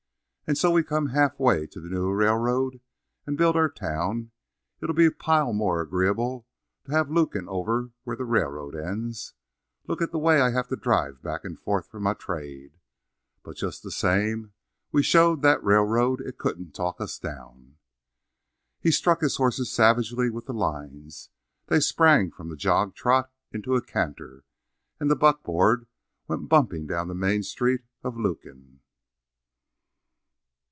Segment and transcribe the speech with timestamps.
[0.47, 2.81] And so we come halfway to the new railroad
[3.25, 4.31] and built our town;
[4.81, 6.45] it'd be a pile more agreeable
[6.83, 9.33] to have Lukin over where the railroad ends
[9.87, 12.73] look at the way I have to drive back and forth for my trade?
[13.43, 14.51] But just the same,
[14.91, 17.77] we showed that railroad that it couldn't talk us down."
[18.81, 21.29] He struck his horses savagely with the lines;
[21.67, 24.43] they sprang from the jog trot into a canter,
[24.99, 25.87] and the buckboard
[26.27, 28.79] went bumping down the main street of Lukin.